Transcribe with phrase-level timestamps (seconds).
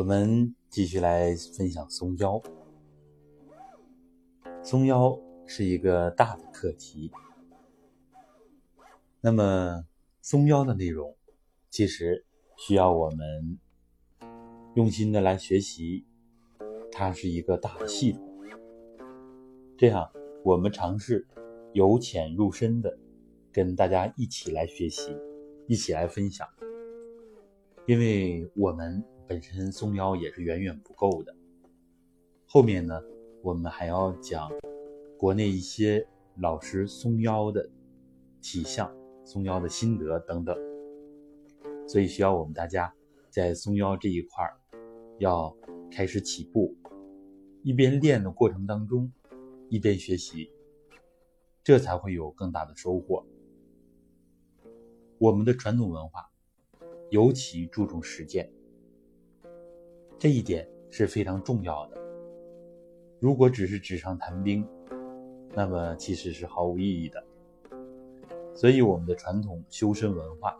[0.00, 2.40] 我们继续来分享松腰。
[4.62, 7.12] 松腰是一个大的课题。
[9.20, 9.84] 那么，
[10.22, 11.14] 松腰的内容
[11.68, 12.24] 其实
[12.56, 13.58] 需要我们
[14.74, 16.06] 用心的来学习，
[16.90, 18.26] 它是一个大的系统。
[19.76, 20.10] 这样，
[20.42, 21.28] 我们尝试
[21.74, 22.98] 由浅入深的
[23.52, 25.14] 跟大家一起来学习，
[25.66, 26.48] 一起来分享。
[27.86, 31.32] 因为我们本身松腰也是远远不够的，
[32.48, 33.00] 后面呢，
[33.44, 34.50] 我们还要讲
[35.16, 36.04] 国内一些
[36.38, 37.70] 老师松腰的
[38.42, 38.92] 体相、
[39.24, 40.58] 松腰的心得等等，
[41.86, 42.92] 所以需要我们大家
[43.30, 44.58] 在松腰这一块儿
[45.20, 45.56] 要
[45.92, 46.74] 开始起步，
[47.62, 49.12] 一边练的过程当中，
[49.68, 50.50] 一边学习，
[51.62, 53.24] 这才会有更大的收获。
[55.18, 56.28] 我们的传统文化。
[57.10, 58.52] 尤其注重实践，
[60.20, 61.96] 这一点是非常重要的。
[63.18, 64.68] 如果只是纸上谈兵，
[65.54, 67.24] 那么其实是毫无意义的。
[68.54, 70.54] 所以，我们的传统修身文化，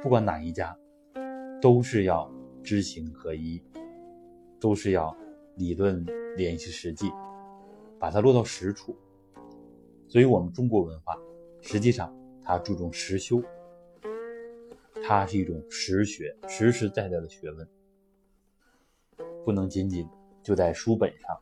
[0.00, 0.78] 不管哪一家，
[1.60, 3.60] 都是要知行合一，
[4.60, 5.12] 都是要
[5.56, 7.10] 理论联系实际，
[7.98, 8.96] 把它落到实处。
[10.06, 11.18] 所以，我们中国文化
[11.60, 13.42] 实际上它注重实修。
[15.02, 17.68] 它是一种实学，实实在在的学问，
[19.44, 20.08] 不能仅仅
[20.42, 21.40] 就在书本上。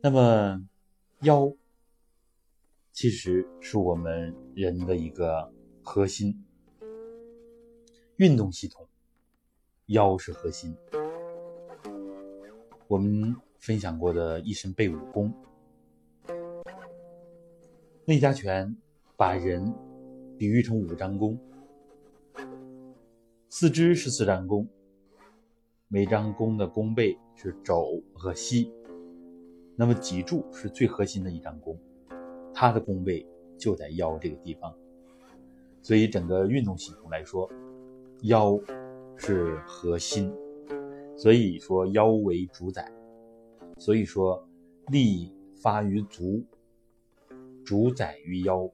[0.00, 0.64] 那么，
[1.22, 1.52] 腰
[2.92, 6.44] 其实是我们人的一个核心
[8.16, 8.86] 运动系统，
[9.86, 10.74] 腰是核心。
[12.86, 15.32] 我们分享过的一身背武功，
[18.04, 18.76] 内家拳
[19.16, 19.74] 把人。
[20.38, 21.36] 比喻成五张弓，
[23.60, 24.68] 四肢是四张弓，
[25.88, 28.72] 每张弓的弓背是肘和膝，
[29.74, 31.76] 那么脊柱是最核心的一张弓，
[32.54, 33.26] 它的弓背
[33.58, 34.72] 就在腰这个地方，
[35.82, 37.50] 所以整个运动系统来说，
[38.22, 38.56] 腰
[39.16, 40.32] 是核心，
[41.16, 42.88] 所以说腰为主宰，
[43.76, 44.48] 所以说
[44.86, 46.44] 力发于足，
[47.64, 48.70] 主宰于腰，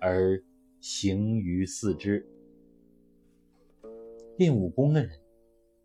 [0.00, 0.42] 而。
[0.82, 2.26] 行于四肢，
[4.40, 5.20] 练武功的人，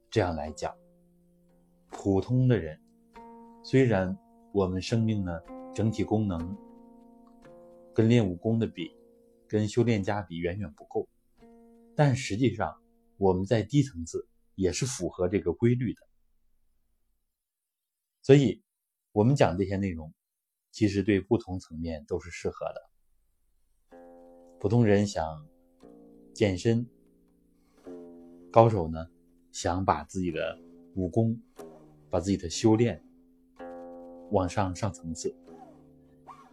[0.09, 0.73] 这样来讲，
[1.89, 2.79] 普通的人，
[3.65, 4.17] 虽然
[4.53, 5.41] 我们生命呢
[5.73, 6.57] 整体功能
[7.93, 8.95] 跟练武功的比，
[9.45, 11.05] 跟修炼家比远远不够，
[11.97, 12.81] 但实际上
[13.17, 15.99] 我们在低层次也是符合这个规律的。
[18.21, 18.63] 所以，
[19.11, 20.13] 我们讲这些内容，
[20.71, 23.97] 其实对不同层面都是适合的。
[24.61, 25.45] 普通人想
[26.33, 26.89] 健身，
[28.55, 29.05] 高手呢
[29.51, 30.57] 想把自己的
[30.93, 31.37] 武功、
[32.09, 33.03] 把自己的修炼
[34.31, 35.35] 往上上层次，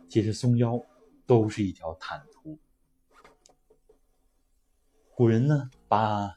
[0.09, 0.85] 其实松腰
[1.27, 2.59] 都是一条坦途。
[5.15, 6.29] 古人呢把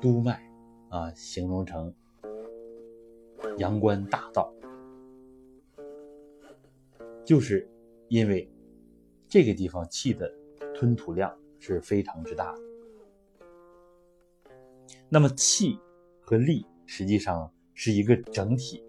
[0.00, 0.42] 督脉
[0.88, 1.94] 啊形容成
[3.58, 4.50] 阳关大道，
[7.26, 7.70] 就是
[8.08, 8.50] 因为
[9.28, 10.34] 这个地方气的。
[10.74, 12.73] 吞吐量是非常之大的。
[15.14, 15.78] 那么气
[16.20, 18.82] 和力实际上是一个整体，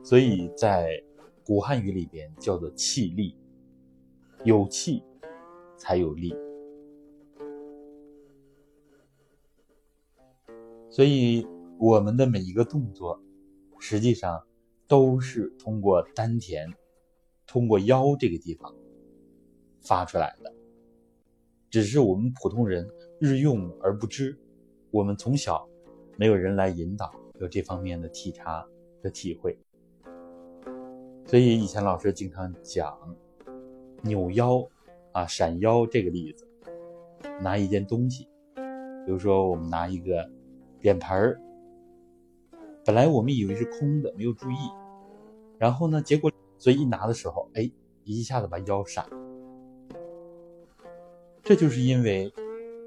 [0.00, 1.02] 所以在
[1.44, 3.36] 古汉语里边叫做气力，
[4.44, 5.02] 有气
[5.76, 6.32] 才有力。
[10.88, 11.44] 所以
[11.76, 13.20] 我们的每一个动作，
[13.80, 14.40] 实际上
[14.86, 16.72] 都是通过丹田，
[17.48, 18.72] 通过腰这个地方
[19.80, 20.54] 发出来的。
[21.68, 22.88] 只是我们普通人
[23.18, 24.38] 日用而不知，
[24.90, 25.68] 我们从小
[26.16, 28.66] 没有人来引导，有这方面的体察
[29.02, 29.58] 和体会。
[31.26, 32.96] 所以以前老师经常讲
[34.02, 34.66] 扭腰
[35.12, 36.46] 啊、闪腰这个例子，
[37.40, 38.28] 拿一件东西，
[39.04, 40.30] 比如说我们拿一个
[40.80, 41.40] 脸盆儿，
[42.84, 44.56] 本来我们以为是空的，没有注意，
[45.58, 47.70] 然后呢，结果所以一拿的时候，哎，
[48.04, 49.04] 一下子把腰闪。
[51.42, 52.32] 这就是因为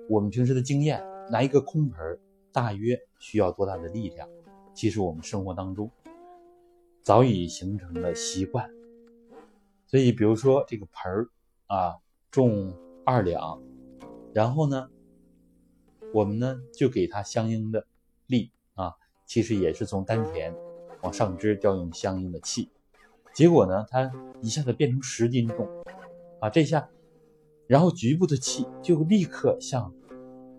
[0.09, 2.19] 我们平时的经验，拿一个空盆
[2.51, 4.27] 大约需要多大的力量？
[4.73, 5.91] 其实我们生活当中
[7.03, 8.69] 早已形成了习惯。
[9.87, 11.27] 所以，比如说这个盆儿
[11.67, 11.97] 啊
[12.31, 12.73] 重
[13.05, 13.61] 二两，
[14.33, 14.89] 然后呢，
[16.13, 17.85] 我们呢就给它相应的
[18.27, 18.93] 力啊，
[19.25, 20.55] 其实也是从丹田
[21.01, 22.69] 往上肢调用相应的气，
[23.33, 24.11] 结果呢，它
[24.41, 25.67] 一下子变成十斤重
[26.39, 26.89] 啊，这下。
[27.67, 29.93] 然后局部的气就立刻向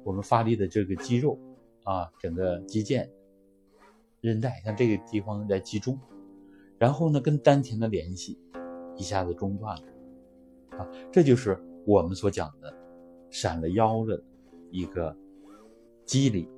[0.04, 1.38] 我们发力的这个肌肉
[1.84, 3.08] 啊，整个肌腱、
[4.20, 5.98] 韧带，像这个地方来集中，
[6.78, 8.38] 然后呢，跟丹田的联系
[8.96, 12.74] 一下子中断了啊，这就是我们所讲的
[13.30, 14.22] 闪了腰的
[14.70, 15.16] 一个
[16.04, 16.48] 机理。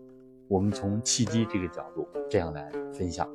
[0.48, 3.26] 我们从气机这个角度这样来分享，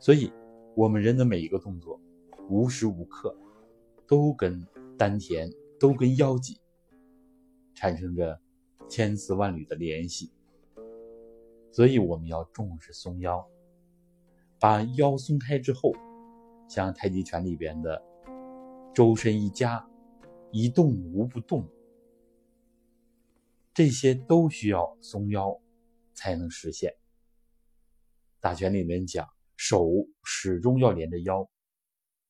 [0.00, 0.32] 所以，
[0.74, 2.00] 我们人的每一个动作，
[2.48, 3.32] 无时无刻
[4.04, 4.66] 都跟
[4.98, 5.48] 丹田、
[5.78, 6.58] 都跟腰脊
[7.76, 8.40] 产生着
[8.94, 10.30] 千丝万缕的联系。
[11.72, 13.44] 所以，我们要重视松腰，
[14.60, 15.92] 把腰松开之后，
[16.68, 18.00] 像太极拳里边的
[18.94, 19.84] 周身一夹，
[20.52, 21.68] 一动无不动，
[23.74, 25.60] 这些都需要松腰。
[26.16, 26.94] 才能实现。
[28.38, 29.90] 打拳里面讲，手
[30.22, 31.50] 始终要连着腰，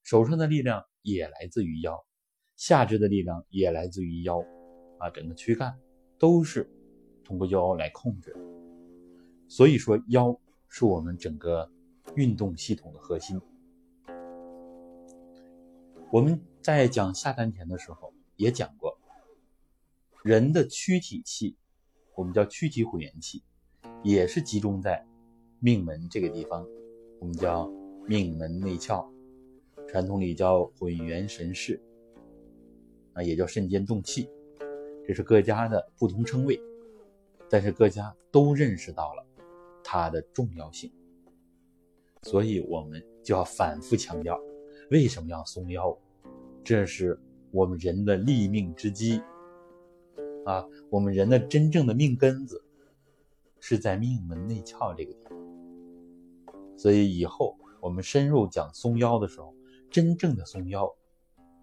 [0.03, 2.03] 手上的力量也来自于腰，
[2.57, 4.43] 下肢的力量也来自于腰，
[4.99, 5.79] 啊，整个躯干
[6.25, 6.67] 都是
[7.23, 8.35] 通过腰来控制。
[9.47, 10.35] 所以说，腰
[10.71, 11.71] 是我们整个
[12.17, 13.39] 运动系统的核心。
[16.11, 18.99] 我们在讲下丹田的时候也讲过，
[20.23, 21.57] 人的躯体气，
[22.15, 23.43] 我们叫躯体混元气。
[24.03, 25.07] 也是集中在
[25.61, 26.67] 命门这个地方，
[27.21, 27.69] 我们叫
[28.07, 29.07] 命门内窍，
[29.89, 31.83] 传统里叫混元神室，
[33.13, 34.31] 啊，也叫肾间重气，
[35.07, 36.61] 这是各家的不同称谓，
[37.49, 39.27] 但是各家都认识到了
[39.83, 40.93] 它的重要性，
[42.23, 44.41] 所以我们就要反复强调，
[44.91, 45.97] 为什么要松腰？
[46.63, 47.19] 这是
[47.51, 49.21] 我们人的立命之基，
[50.45, 52.61] 啊，我们人的真正的命根子。
[53.67, 55.33] 是在命门内窍这个地方，
[56.77, 59.55] 所以以后我们深入讲松腰的时候，
[59.91, 60.95] 真正的松腰，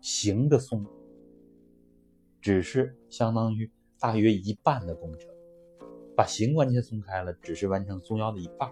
[0.01, 0.83] 形的松，
[2.41, 5.29] 只是相当于大约一半的工程，
[6.15, 8.71] 把形关节松开了，只是完成松腰的一半，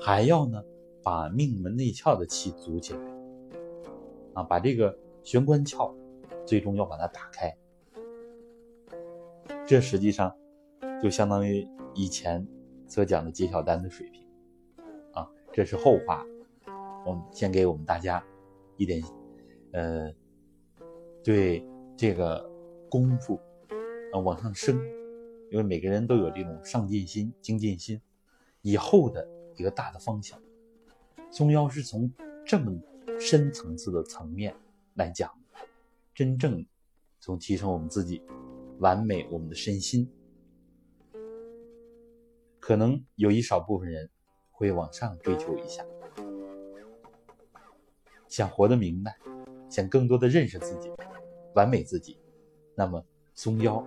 [0.00, 0.62] 还要呢
[1.02, 3.00] 把命门内窍的气足起来，
[4.34, 5.94] 啊，把这个玄关窍，
[6.44, 7.56] 最终要把它打开，
[9.66, 10.34] 这实际上
[11.02, 11.68] 就相当于。
[11.94, 12.48] 以前
[12.86, 14.26] 所讲的揭晓丹的水平，
[15.12, 16.24] 啊，这是后话。
[17.04, 18.24] 我们先给我们大家
[18.78, 19.02] 一点，
[19.72, 20.10] 呃，
[21.22, 21.62] 对
[22.02, 22.44] 这个
[22.90, 23.40] 功夫
[24.12, 24.76] 啊往上升，
[25.52, 28.00] 因为每个人都有这种上进心、精进心，
[28.60, 30.36] 以后的一个大的方向。
[31.30, 32.10] 松腰是从
[32.44, 32.76] 这么
[33.20, 34.52] 深层次的层面
[34.94, 35.30] 来讲，
[36.12, 36.66] 真正
[37.20, 38.20] 从提升我们自己、
[38.80, 40.10] 完美我们的身心。
[42.58, 44.10] 可能有一少部分人
[44.50, 45.86] 会往上追求一下，
[48.26, 49.16] 想活得明白，
[49.70, 50.90] 想更多的认识自己，
[51.54, 52.16] 完美自己，
[52.74, 53.04] 那么
[53.34, 53.84] 松腰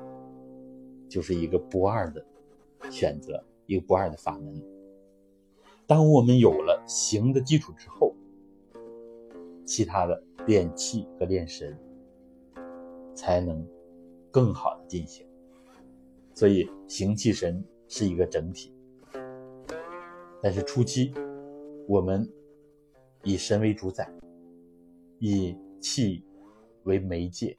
[1.10, 2.26] 就是一个不二的
[2.90, 4.64] 选择，一个不二的法门。
[5.86, 8.14] 当我们有了形的基础之后，
[9.66, 11.78] 其他的练气和练神
[13.14, 13.66] 才能
[14.32, 15.28] 更好的进行。
[16.34, 17.64] 所以行气神。
[17.88, 18.74] 是一个整体，
[20.42, 21.14] 但是初期
[21.88, 22.28] 我们
[23.24, 24.12] 以神为主宰，
[25.20, 26.26] 以气
[26.86, 27.56] 为媒介，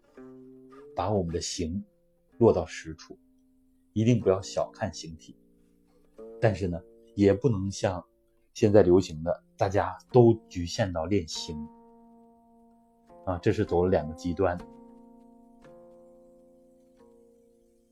[0.96, 1.84] 把我们的形
[2.38, 3.16] 落到实处，
[3.92, 5.36] 一定不要小看形体，
[6.40, 6.82] 但是呢，
[7.14, 8.04] 也不能像
[8.54, 11.56] 现在流行的，大家都局限到练形
[13.26, 14.58] 啊，这是走了两个极端。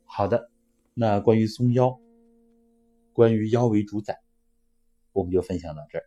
[0.04, 0.50] 好的，
[0.94, 2.00] 那关于松腰。
[3.12, 4.20] 关于腰为主宰，
[5.12, 6.04] 我们就分享到这儿。